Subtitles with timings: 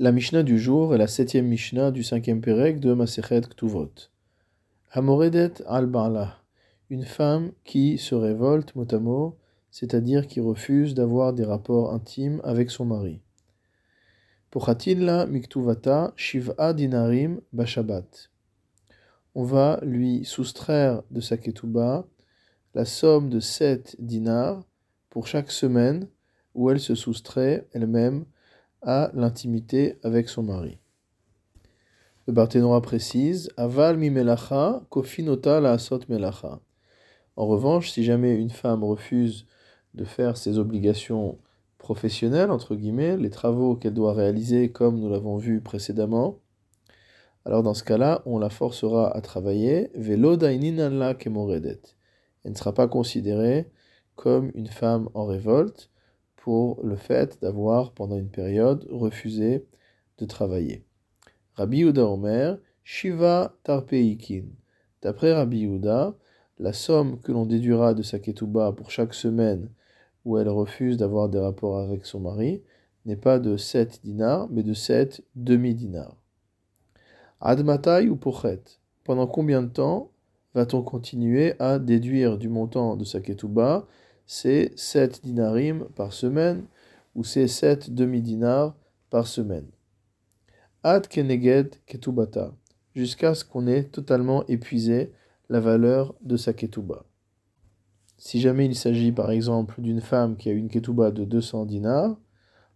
[0.00, 3.90] La Mishnah du jour est la septième Mishnah du cinquième Pérec de Masechet Ktuvot.
[4.92, 5.90] Hamoredet al
[6.88, 9.38] une femme qui se révolte mot à mot,
[9.72, 13.20] c'est-à-dire qui refuse d'avoir des rapports intimes avec son mari.
[14.52, 18.28] Pochatilla miktuvata shiv'a dinarim bashabat?
[19.34, 22.06] On va lui soustraire de sa ketouba
[22.72, 24.64] la somme de sept dinars
[25.10, 26.06] pour chaque semaine
[26.54, 28.26] où elle se soustrait elle-même
[28.82, 30.78] à l'intimité avec son mari.
[32.26, 36.60] Le Barthénois précise Aval mi melacha, kofinota la asot melacha.
[37.36, 39.46] En revanche, si jamais une femme refuse
[39.94, 41.38] de faire ses obligations
[41.78, 46.38] professionnelles, entre guillemets, les travaux qu'elle doit réaliser comme nous l'avons vu précédemment,
[47.44, 49.90] alors dans ce cas-là, on la forcera à travailler.
[49.94, 51.80] Velo kemoredet.
[52.44, 53.70] Elle ne sera pas considérée
[54.16, 55.90] comme une femme en révolte,
[56.82, 59.66] le fait d'avoir, pendant une période, refusé
[60.18, 60.84] de travailler.
[61.54, 64.44] Rabbi Yehuda Omer, Shiva Tarpeikin.
[65.02, 66.14] D'après Rabbi Yehuda,
[66.58, 69.68] la somme que l'on déduira de sa ketouba pour chaque semaine
[70.24, 72.62] où elle refuse d'avoir des rapports avec son mari
[73.06, 76.16] n'est pas de 7 dinars, mais de 7 demi-dinars.
[77.40, 78.60] Admatai ou pochet.
[79.04, 80.10] Pendant combien de temps
[80.54, 83.86] va-t-on continuer à déduire du montant de sa ketouba
[84.28, 86.66] c'est 7 dinarim par semaine,
[87.14, 88.76] ou c'est 7 demi-dinars
[89.08, 89.66] par semaine.
[90.82, 92.54] Ad keneged ketubata,
[92.94, 95.12] jusqu'à ce qu'on ait totalement épuisé
[95.48, 97.06] la valeur de sa ketuba.
[98.18, 102.18] Si jamais il s'agit par exemple d'une femme qui a une ketuba de 200 dinars,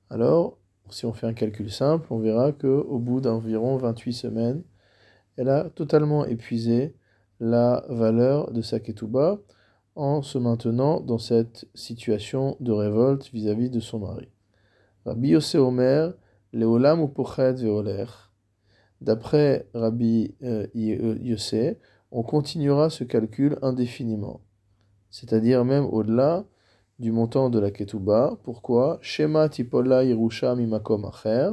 [0.09, 0.57] alors
[0.89, 4.63] si on fait un calcul simple, on verra qu'au bout d'environ 28 semaines,
[5.37, 6.95] elle a totalement épuisé
[7.41, 9.39] la valeur de sa ketuba
[9.95, 14.29] en se maintenant dans cette situation de révolte vis-à-vis de son mari.
[15.05, 16.15] Rabbi Yosef Omer,
[16.53, 18.07] Leolam ou Pochet Veoler.
[19.01, 21.77] D'après Rabbi euh, Yosef,
[22.11, 24.41] on continuera ce calcul indéfiniment,
[25.11, 26.45] c'est-à-dire même au-delà
[26.99, 28.39] du montant de la ketouba.
[28.45, 28.99] Pourquoi?
[29.01, 31.51] Shema tipola Yerusha mimakom acher,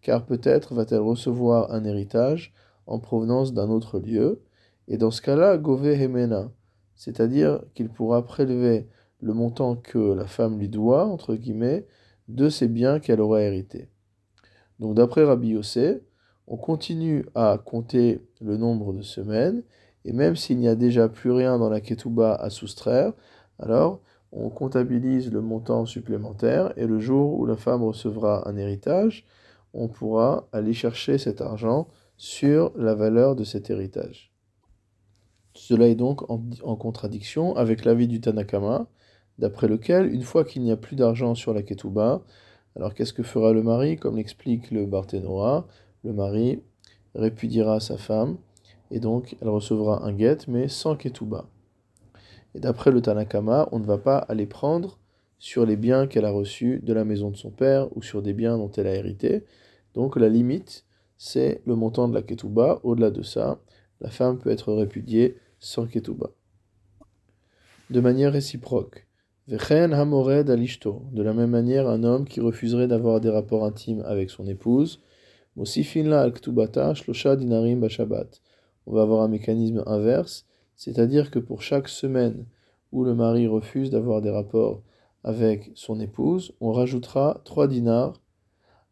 [0.00, 2.54] car peut-être va-t-elle recevoir un héritage
[2.86, 4.42] en provenance d'un autre lieu,
[4.88, 6.50] et dans ce cas-là, Gove Hemena,
[6.96, 8.88] c'est-à-dire qu'il pourra prélever
[9.20, 11.86] le montant que la femme lui doit, entre guillemets,
[12.28, 13.88] de ses biens qu'elle aura hérités.
[14.80, 16.02] Donc d'après Rabbi Yossé,
[16.48, 19.62] on continue à compter le nombre de semaines,
[20.04, 23.12] et même s'il n'y a déjà plus rien dans la ketouba à soustraire,
[23.58, 24.00] alors
[24.32, 29.24] on comptabilise le montant supplémentaire, et le jour où la femme recevra un héritage,
[29.72, 34.35] on pourra aller chercher cet argent sur la valeur de cet héritage.
[35.56, 38.86] Cela est donc en, contradiction avec l'avis du Tanakama,
[39.38, 42.22] d'après lequel, une fois qu'il n'y a plus d'argent sur la ketouba,
[42.76, 45.66] alors qu'est-ce que fera le mari Comme l'explique le Barthénoa,
[46.04, 46.62] le mari
[47.14, 48.36] répudiera sa femme,
[48.90, 51.46] et donc elle recevra un guet, mais sans ketouba.
[52.54, 54.98] Et d'après le Tanakama, on ne va pas aller prendre
[55.38, 58.34] sur les biens qu'elle a reçus de la maison de son père ou sur des
[58.34, 59.44] biens dont elle a hérité.
[59.94, 60.84] Donc la limite,
[61.16, 62.80] c'est le montant de la ketouba.
[62.82, 63.58] Au-delà de ça,
[64.00, 65.36] la femme peut être répudiée
[67.90, 69.08] De manière réciproque.
[69.48, 71.02] Vechen hamored alishto.
[71.10, 75.00] De la même manière, un homme qui refuserait d'avoir des rapports intimes avec son épouse.
[75.56, 78.40] Mosifin al ktubata shlosha dinarim bashabat.
[78.86, 82.46] On va avoir un mécanisme inverse, c'est-à-dire que pour chaque semaine
[82.92, 84.82] où le mari refuse d'avoir des rapports
[85.24, 88.20] avec son épouse, on rajoutera trois dinars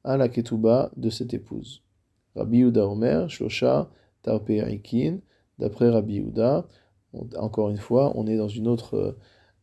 [0.03, 1.85] à la ketouba de cette épouse.
[2.35, 3.91] Rabbi Uda Omer, Shlosha,
[5.59, 6.67] D'après Rabbi Yehuda,
[7.39, 9.17] encore une fois, on est dans une autre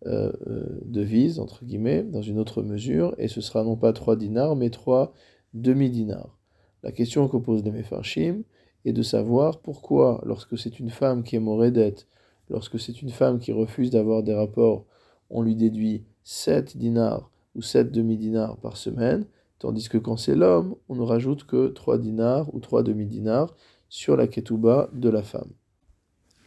[0.08, 4.16] euh, euh, devise, entre guillemets, dans une autre mesure, et ce sera non pas trois
[4.16, 5.14] dinars, mais trois
[5.54, 6.38] demi-dinars.
[6.84, 8.44] La question que pose les Mefarshim
[8.86, 12.08] est de savoir pourquoi, lorsque c'est une femme qui est morédette,
[12.50, 14.86] lorsque c'est une femme qui refuse d'avoir des rapports,
[15.30, 19.26] on lui déduit 7 dinars ou 7 demi-dinars par semaine,
[19.60, 23.56] tandis que quand c'est l'homme, on ne rajoute que 3 dinars ou 3 demi-dinars
[23.88, 25.52] sur la ketouba de la femme.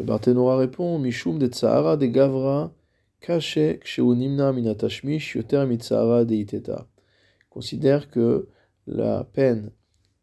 [0.00, 2.72] Le Barthénois répond Mishum de Tsahara de Gavra,
[3.20, 6.88] Kache Ksheunimna Minatashmish Yoter Mitsahara de Iteta.
[7.48, 8.48] Considère que
[8.88, 9.70] la peine,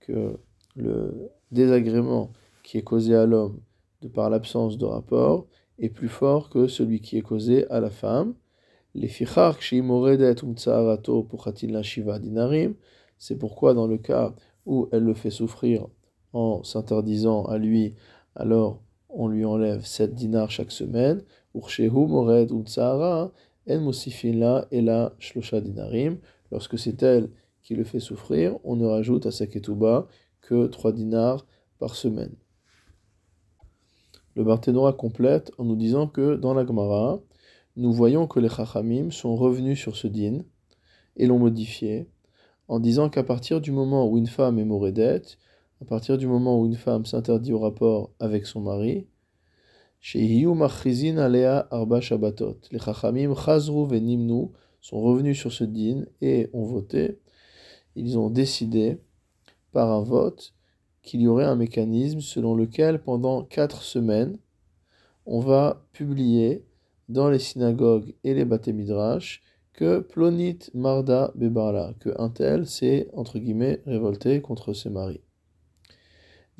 [0.01, 0.37] que
[0.75, 2.33] le désagrément
[2.63, 3.61] qui est causé à l'homme
[4.01, 5.47] de par l'absence de rapport
[5.79, 8.33] est plus fort que celui qui est causé à la femme.
[8.93, 12.73] Les fichar puchatin shiva dinarim.
[13.17, 14.35] C'est pourquoi dans le cas
[14.65, 15.87] où elle le fait souffrir
[16.33, 17.95] en s'interdisant à lui,
[18.35, 18.81] alors
[19.13, 21.23] on lui enlève 7 dinars chaque semaine.
[21.53, 23.31] mored en
[24.71, 26.17] et la shlosha dinarim.
[26.51, 27.29] Lorsque c'est elle
[27.61, 30.07] qui le fait souffrir, on ne rajoute à sa ketouba
[30.41, 31.45] que 3 dinars
[31.79, 32.35] par semaine.
[34.35, 37.19] Le Barthénora complète en nous disant que dans la Gemara,
[37.75, 40.39] nous voyons que les Chachamim sont revenus sur ce din
[41.17, 42.07] et l'ont modifié
[42.67, 45.37] en disant qu'à partir du moment où une femme est morédette,
[45.81, 49.07] à partir du moment où une femme s'interdit au rapport avec son mari,
[50.13, 50.47] les
[52.79, 54.49] Chachamim Chazru Venimnu
[54.79, 57.19] sont revenus sur ce din et ont voté.
[57.95, 58.99] Ils ont décidé
[59.71, 60.53] par un vote
[61.01, 64.37] qu'il y aurait un mécanisme selon lequel pendant quatre semaines,
[65.25, 66.63] on va publier
[67.09, 69.41] dans les synagogues et les midrash
[69.73, 75.21] que Plonit Marda Bebarla, que un tel s'est, entre guillemets, révolté contre ses maris.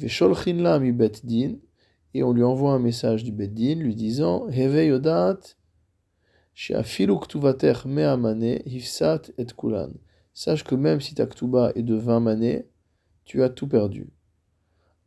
[0.02, 0.94] Vesholchinla mi
[1.24, 1.60] din,
[2.16, 5.40] et on lui envoie un message du Beddin lui disant Heve yodat
[6.56, 9.92] she'afilu ktuvater me'amane hifsat et kulan.
[10.34, 12.68] Sache que même si ta ktuba est de 20 manées,
[13.26, 14.10] tu as tout perdu.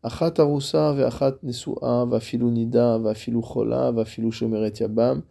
[0.05, 5.25] Achat arusa ve'achat nesu'a vafilu nida vafilu chola vafilu shomeret yabam.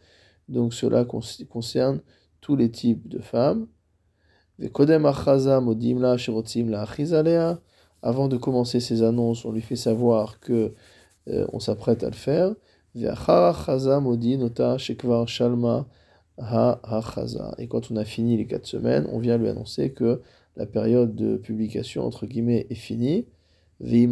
[0.49, 2.01] Donc cela concerne
[2.41, 3.67] tous les types de femmes.
[4.59, 7.61] Ve'kodem achaza modim la sherotzim la achizalea.
[8.03, 10.73] Avant de commencer ces annonces, on lui fait savoir que
[11.29, 12.53] euh, on s'apprête à le faire.
[12.95, 13.05] Et
[17.67, 20.21] quand on a fini les quatre semaines, on vient lui annoncer que
[20.57, 23.25] la période de publication, entre guillemets, est finie.
[23.79, 24.07] Et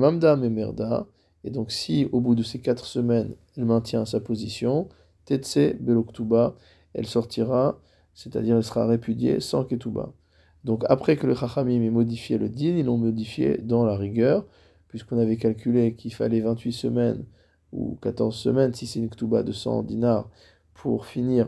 [1.49, 4.87] donc, si au bout de ces quatre semaines, elle maintient sa position,
[5.25, 6.55] tetse beloktuba,
[6.94, 7.79] elle sortira,
[8.13, 10.13] c'est-à-dire elle sera répudiée sans ketuba.
[10.63, 14.45] Donc, après que le chachamim ait modifié le din, ils l'ont modifié dans la rigueur
[14.91, 17.23] puisqu'on avait calculé qu'il fallait 28 semaines
[17.71, 20.29] ou 14 semaines, si c'est une ktouba de 100 dinars,
[20.73, 21.47] pour finir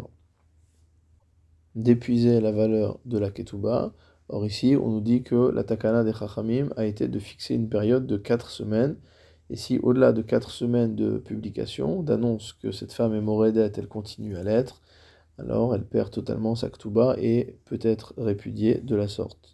[1.75, 3.93] d'épuiser la valeur de la ketouba.
[4.29, 7.67] Or ici, on nous dit que la takana des chachamim a été de fixer une
[7.67, 8.95] période de 4 semaines.
[9.49, 13.89] Et si au-delà de 4 semaines de publication, d'annonce que cette femme est morédette, elle
[13.89, 14.81] continue à l'être,
[15.37, 19.52] alors elle perd totalement sa ktouba et peut être répudiée de la sorte.